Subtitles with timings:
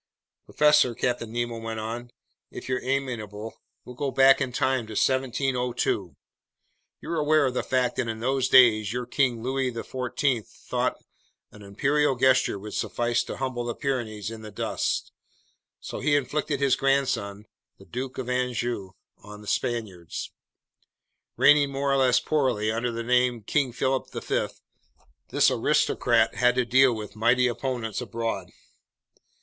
[0.45, 2.09] "Professor," Captain Nemo went on,
[2.49, 6.15] "if you're amenable, we'll go back in time to 1702.
[6.99, 10.97] You're aware of the fact that in those days your King Louis XIV thought
[11.51, 15.11] an imperial gesture would suffice to humble the Pyrenees in the dust,
[15.79, 17.45] so he inflicted his grandson,
[17.77, 20.31] the Duke of Anjou, on the Spaniards.
[21.37, 24.47] Reigning more or less poorly under the name King Philip V,
[25.29, 28.47] this aristocrat had to deal with mighty opponents abroad.